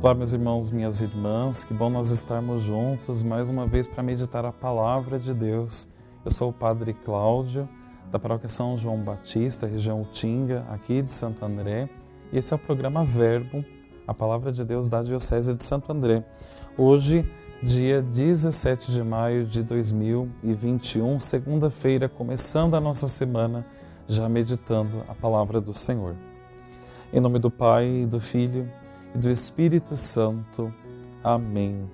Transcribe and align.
Olá, 0.00 0.14
meus 0.14 0.32
irmãos, 0.32 0.70
minhas 0.70 1.00
irmãs, 1.00 1.64
que 1.64 1.74
bom 1.74 1.90
nós 1.90 2.12
estarmos 2.12 2.62
juntos 2.62 3.24
mais 3.24 3.50
uma 3.50 3.66
vez 3.66 3.84
para 3.84 4.00
meditar 4.00 4.44
a 4.44 4.52
palavra 4.52 5.18
de 5.18 5.34
Deus. 5.34 5.88
Eu 6.24 6.30
sou 6.30 6.50
o 6.50 6.52
Padre 6.52 6.94
Cláudio, 6.94 7.68
da 8.08 8.16
paróquia 8.16 8.48
São 8.48 8.78
João 8.78 8.98
Batista, 8.98 9.66
região 9.66 10.02
Utinga, 10.02 10.64
aqui 10.68 11.02
de 11.02 11.12
Santo 11.12 11.44
André, 11.44 11.90
e 12.32 12.38
esse 12.38 12.52
é 12.52 12.56
o 12.56 12.60
programa 12.60 13.04
Verbo, 13.04 13.64
a 14.06 14.14
palavra 14.14 14.52
de 14.52 14.64
Deus 14.64 14.88
da 14.88 15.02
Diocese 15.02 15.52
de 15.52 15.64
Santo 15.64 15.90
André. 15.90 16.24
Hoje, 16.76 17.28
dia 17.60 18.00
17 18.00 18.92
de 18.92 19.02
maio 19.02 19.44
de 19.44 19.64
2021, 19.64 21.18
segunda-feira, 21.18 22.08
começando 22.08 22.76
a 22.76 22.80
nossa 22.80 23.08
semana, 23.08 23.66
já 24.06 24.28
meditando 24.28 25.02
a 25.08 25.14
palavra 25.14 25.60
do 25.60 25.74
Senhor. 25.74 26.14
Em 27.12 27.18
nome 27.18 27.40
do 27.40 27.50
Pai, 27.50 28.06
do 28.08 28.20
Filho 28.20 28.70
e 29.14 29.18
do 29.18 29.30
Espírito 29.30 29.96
Santo. 29.96 30.72
Amém. 31.22 31.88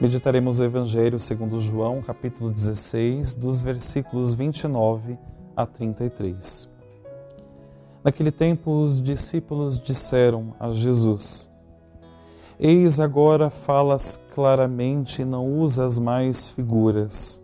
Meditaremos 0.00 0.58
o 0.58 0.64
Evangelho 0.64 1.18
segundo 1.18 1.60
João, 1.60 2.02
capítulo 2.02 2.50
16, 2.50 3.34
dos 3.34 3.60
versículos 3.60 4.34
29 4.34 5.16
a 5.56 5.64
33. 5.64 6.68
Naquele 8.02 8.30
tempo, 8.30 8.82
os 8.82 9.00
discípulos 9.00 9.80
disseram 9.80 10.54
a 10.58 10.72
Jesus: 10.72 11.50
Eis 12.58 13.00
agora 13.00 13.48
falas 13.48 14.20
claramente 14.34 15.22
e 15.22 15.24
não 15.24 15.58
usas 15.58 15.98
mais 15.98 16.48
figuras. 16.48 17.42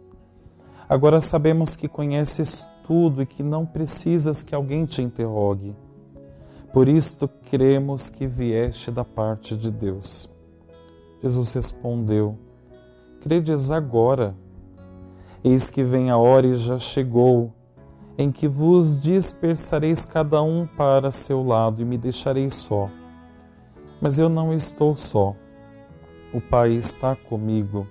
Agora 0.89 1.21
sabemos 1.21 1.77
que 1.77 1.87
conheces 1.87 2.69
tudo 2.85 3.23
e 3.23 3.27
que 3.27 3.43
não 3.43 3.65
precisas 3.65 4.43
que 4.43 4.55
alguém 4.55 4.85
te 4.85 5.01
interrogue. 5.01 5.75
Por 6.73 6.89
isto 6.89 7.29
cremos 7.51 8.09
que 8.09 8.29
vieste 8.29 8.93
da 8.93 9.05
parte 9.05 9.57
de 9.57 9.73
Deus. 9.73 10.33
Jesus 11.21 11.53
respondeu: 11.55 12.39
Credes 13.21 13.73
agora? 13.73 14.37
Eis 15.43 15.69
que 15.69 15.83
vem 15.83 16.11
a 16.11 16.17
hora 16.17 16.47
e 16.47 16.55
já 16.55 16.79
chegou, 16.79 17.53
em 18.17 18.31
que 18.31 18.47
vos 18.47 18.97
dispersareis 18.97 20.05
cada 20.05 20.41
um 20.43 20.65
para 20.65 21.11
seu 21.11 21.43
lado 21.43 21.83
e 21.83 21.85
me 21.85 21.99
deixareis 21.99 22.55
só. 22.55 22.89
Mas 24.01 24.19
eu 24.19 24.29
não 24.29 24.53
estou 24.53 24.95
só. 24.95 25.35
O 26.33 26.41
Pai 26.41 26.71
está 26.71 27.17
comigo. 27.17 27.85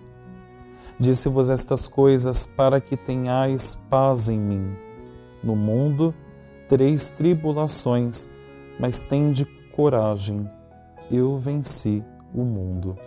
Disse-vos 0.97 1.49
estas 1.49 1.85
coisas 1.85 2.45
para 2.45 2.79
que 2.79 2.95
tenhais 2.95 3.75
paz 3.89 4.29
em 4.29 4.39
mim. 4.39 4.73
No 5.43 5.55
mundo 5.55 6.13
tereis 6.69 7.09
tribulações 7.11 8.29
mas 8.79 9.01
tende 9.01 9.45
coragem, 9.75 10.49
eu 11.11 11.37
venci 11.37 12.01
o 12.33 12.43
mundo. 12.43 12.97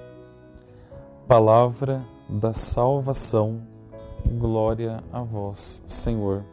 Palavra 1.27 2.05
da 2.29 2.53
salvação, 2.53 3.63
glória 4.39 5.03
a 5.11 5.23
vós, 5.23 5.83
Senhor. 5.87 6.45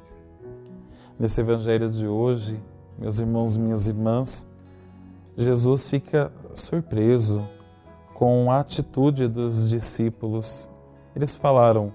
Nesse 1.20 1.42
evangelho 1.42 1.92
de 1.92 2.08
hoje, 2.08 2.58
meus 2.98 3.20
irmãos, 3.20 3.58
minhas 3.58 3.88
irmãs, 3.88 4.48
Jesus 5.38 5.88
fica 5.88 6.32
surpreso 6.56 7.46
com 8.14 8.50
a 8.52 8.60
atitude 8.60 9.28
dos 9.28 9.70
discípulos. 9.70 10.70
Eles 11.14 11.36
falaram: 11.36 11.92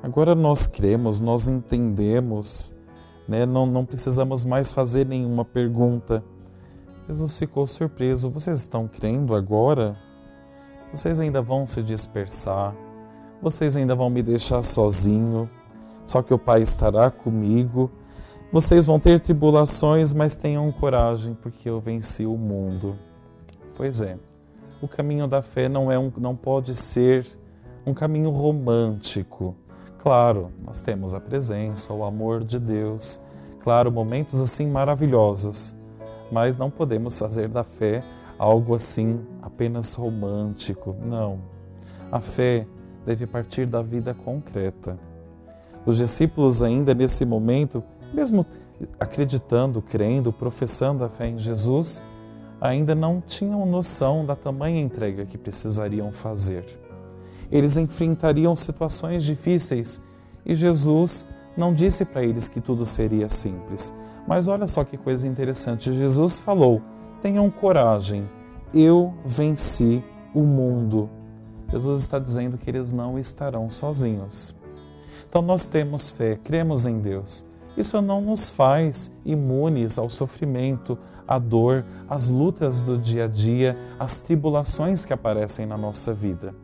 agora 0.00 0.34
nós 0.34 0.66
cremos, 0.66 1.20
nós 1.20 1.48
entendemos, 1.48 2.74
né? 3.26 3.44
não, 3.44 3.66
não 3.66 3.84
precisamos 3.84 4.44
mais 4.44 4.70
fazer 4.70 5.06
nenhuma 5.06 5.44
pergunta 5.44 6.22
Jesus 7.08 7.38
ficou 7.38 7.66
surpreso. 7.66 8.28
Vocês 8.28 8.58
estão 8.58 8.86
crendo 8.86 9.34
agora? 9.34 9.96
Vocês 10.92 11.18
ainda 11.18 11.40
vão 11.40 11.66
se 11.66 11.82
dispersar? 11.82 12.76
Vocês 13.40 13.78
ainda 13.78 13.94
vão 13.94 14.10
me 14.10 14.22
deixar 14.22 14.62
sozinho? 14.62 15.48
Só 16.04 16.22
que 16.22 16.34
o 16.34 16.38
Pai 16.38 16.60
estará 16.60 17.10
comigo. 17.10 17.90
Vocês 18.52 18.84
vão 18.84 19.00
ter 19.00 19.20
tribulações, 19.20 20.12
mas 20.12 20.36
tenham 20.36 20.70
coragem, 20.70 21.32
porque 21.32 21.70
eu 21.70 21.80
venci 21.80 22.26
o 22.26 22.36
mundo. 22.36 22.94
Pois 23.74 24.02
é, 24.02 24.18
o 24.82 24.86
caminho 24.86 25.26
da 25.26 25.40
fé 25.40 25.66
não, 25.66 25.90
é 25.90 25.98
um, 25.98 26.12
não 26.18 26.36
pode 26.36 26.74
ser 26.74 27.26
um 27.86 27.94
caminho 27.94 28.28
romântico. 28.28 29.56
Claro, 29.98 30.50
nós 30.62 30.82
temos 30.82 31.14
a 31.14 31.20
presença, 31.20 31.92
o 31.94 32.04
amor 32.04 32.44
de 32.44 32.58
Deus, 32.58 33.18
claro, 33.62 33.90
momentos 33.90 34.42
assim 34.42 34.68
maravilhosos 34.68 35.78
mas 36.30 36.56
não 36.56 36.70
podemos 36.70 37.18
fazer 37.18 37.48
da 37.48 37.64
fé 37.64 38.02
algo 38.38 38.74
assim 38.74 39.20
apenas 39.42 39.94
romântico. 39.94 40.94
Não. 41.04 41.40
A 42.10 42.20
fé 42.20 42.66
deve 43.04 43.26
partir 43.26 43.66
da 43.66 43.82
vida 43.82 44.14
concreta. 44.14 44.98
Os 45.84 45.96
discípulos, 45.96 46.62
ainda 46.62 46.94
nesse 46.94 47.24
momento, 47.24 47.82
mesmo 48.12 48.44
acreditando, 48.98 49.82
crendo, 49.82 50.32
professando 50.32 51.04
a 51.04 51.08
fé 51.08 51.28
em 51.28 51.38
Jesus, 51.38 52.04
ainda 52.60 52.94
não 52.94 53.20
tinham 53.20 53.64
noção 53.66 54.24
da 54.24 54.36
tamanha 54.36 54.80
entrega 54.80 55.24
que 55.24 55.38
precisariam 55.38 56.12
fazer. 56.12 56.64
Eles 57.50 57.76
enfrentariam 57.76 58.54
situações 58.54 59.24
difíceis 59.24 60.04
e 60.44 60.54
Jesus 60.54 61.28
não 61.56 61.72
disse 61.72 62.04
para 62.04 62.22
eles 62.22 62.48
que 62.48 62.60
tudo 62.60 62.84
seria 62.84 63.28
simples, 63.28 63.94
mas 64.28 64.46
olha 64.46 64.66
só 64.66 64.84
que 64.84 64.98
coisa 64.98 65.26
interessante. 65.26 65.92
Jesus 65.94 66.38
falou: 66.38 66.82
tenham 67.22 67.50
coragem, 67.50 68.28
eu 68.74 69.14
venci 69.24 70.04
o 70.34 70.42
mundo. 70.42 71.08
Jesus 71.72 72.02
está 72.02 72.18
dizendo 72.18 72.58
que 72.58 72.68
eles 72.68 72.92
não 72.92 73.18
estarão 73.18 73.70
sozinhos. 73.70 74.54
Então 75.26 75.40
nós 75.40 75.66
temos 75.66 76.10
fé, 76.10 76.38
cremos 76.44 76.84
em 76.84 76.98
Deus. 76.98 77.46
Isso 77.74 78.02
não 78.02 78.20
nos 78.20 78.50
faz 78.50 79.14
imunes 79.24 79.98
ao 79.98 80.10
sofrimento, 80.10 80.98
à 81.26 81.38
dor, 81.38 81.84
às 82.08 82.28
lutas 82.28 82.82
do 82.82 82.98
dia 82.98 83.24
a 83.24 83.28
dia, 83.28 83.76
às 83.98 84.18
tribulações 84.18 85.06
que 85.06 85.12
aparecem 85.12 85.64
na 85.64 85.78
nossa 85.78 86.12
vida. 86.12 86.54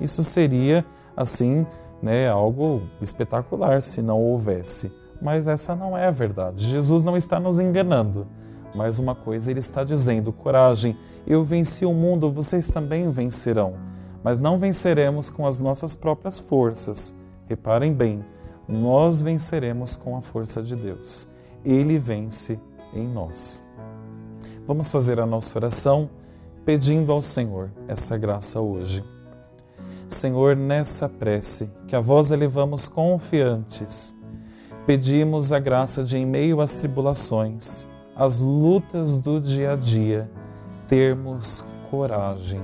Isso 0.00 0.22
seria, 0.22 0.84
assim, 1.16 1.66
né, 2.02 2.28
algo 2.28 2.82
espetacular 3.00 3.82
se 3.82 4.00
não 4.00 4.20
houvesse. 4.20 4.92
Mas 5.22 5.46
essa 5.46 5.76
não 5.76 5.96
é 5.96 6.06
a 6.06 6.10
verdade. 6.10 6.66
Jesus 6.66 7.04
não 7.04 7.16
está 7.16 7.38
nos 7.38 7.60
enganando. 7.60 8.26
Mas 8.74 8.98
uma 8.98 9.14
coisa 9.14 9.50
ele 9.50 9.60
está 9.60 9.84
dizendo: 9.84 10.32
coragem, 10.32 10.96
eu 11.24 11.44
venci 11.44 11.86
o 11.86 11.94
mundo, 11.94 12.28
vocês 12.28 12.68
também 12.68 13.08
vencerão. 13.08 13.74
Mas 14.24 14.40
não 14.40 14.58
venceremos 14.58 15.30
com 15.30 15.46
as 15.46 15.60
nossas 15.60 15.94
próprias 15.94 16.38
forças. 16.38 17.14
Reparem 17.46 17.92
bem, 17.92 18.24
nós 18.68 19.22
venceremos 19.22 19.94
com 19.94 20.16
a 20.16 20.22
força 20.22 20.62
de 20.62 20.74
Deus. 20.74 21.28
Ele 21.64 21.98
vence 21.98 22.58
em 22.92 23.06
nós. 23.06 23.62
Vamos 24.66 24.90
fazer 24.90 25.20
a 25.20 25.26
nossa 25.26 25.56
oração 25.58 26.10
pedindo 26.64 27.12
ao 27.12 27.22
Senhor 27.22 27.70
essa 27.86 28.16
graça 28.16 28.60
hoje. 28.60 29.04
Senhor, 30.08 30.56
nessa 30.56 31.08
prece 31.08 31.70
que 31.86 31.96
a 31.96 32.00
vós 32.00 32.30
elevamos 32.30 32.86
confiantes, 32.86 34.14
pedimos 34.86 35.52
a 35.52 35.58
graça 35.58 36.02
de, 36.02 36.18
em 36.18 36.26
meio 36.26 36.60
às 36.60 36.76
tribulações, 36.76 37.86
às 38.16 38.40
lutas 38.40 39.18
do 39.18 39.40
dia 39.40 39.72
a 39.72 39.76
dia, 39.76 40.30
termos 40.88 41.64
coragem. 41.90 42.60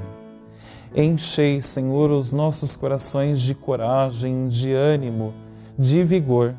Enchei, 0.95 1.61
Senhor, 1.61 2.11
os 2.11 2.33
nossos 2.33 2.75
corações 2.75 3.41
de 3.41 3.55
coragem, 3.55 4.49
de 4.49 4.73
ânimo, 4.73 5.35
de 5.79 6.03
vigor, 6.03 6.57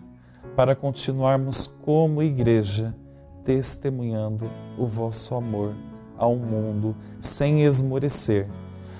para 0.55 0.75
continuarmos 0.75 1.67
como 1.67 2.21
igreja, 2.21 2.95
testemunhando 3.43 4.45
o 4.77 4.85
vosso 4.85 5.35
amor 5.35 5.73
ao 6.17 6.35
mundo, 6.35 6.95
sem 7.19 7.63
esmorecer, 7.63 8.47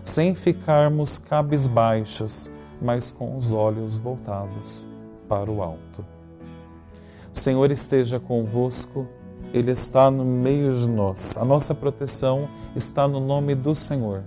sem 0.04 0.34
ficarmos 0.34 1.18
cabisbaixos, 1.18 2.52
mas 2.82 3.12
com 3.12 3.36
os 3.36 3.54
olhos 3.54 3.98
voltados 3.98 4.88
para 5.28 5.52
o 5.52 5.62
alto. 5.62 6.19
Senhor 7.50 7.72
esteja 7.72 8.20
convosco, 8.20 9.08
Ele 9.52 9.72
está 9.72 10.12
no 10.12 10.24
meio 10.24 10.72
de 10.76 10.88
nós. 10.88 11.36
A 11.36 11.44
nossa 11.44 11.74
proteção 11.74 12.48
está 12.76 13.08
no 13.08 13.20
nome 13.20 13.56
do 13.56 13.74
Senhor, 13.74 14.22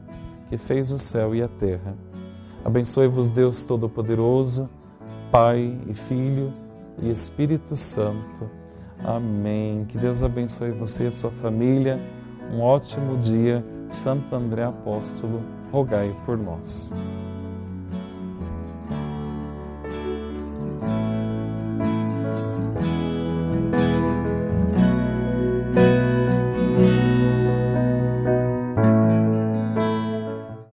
que 0.48 0.56
fez 0.56 0.90
o 0.90 0.98
céu 0.98 1.32
e 1.32 1.40
a 1.40 1.46
terra. 1.46 1.94
Abençoe-vos, 2.64 3.30
Deus 3.30 3.62
Todo-Poderoso, 3.62 4.68
Pai 5.30 5.78
e 5.86 5.94
Filho 5.94 6.52
e 7.00 7.12
Espírito 7.12 7.76
Santo. 7.76 8.50
Amém. 9.04 9.84
Que 9.84 9.96
Deus 9.96 10.24
abençoe 10.24 10.72
você 10.72 11.06
e 11.06 11.12
sua 11.12 11.30
família. 11.30 12.00
Um 12.52 12.60
ótimo 12.60 13.18
dia. 13.18 13.64
Santo 13.88 14.34
André 14.34 14.64
Apóstolo, 14.64 15.42
rogai 15.70 16.12
por 16.26 16.36
nós. 16.36 16.92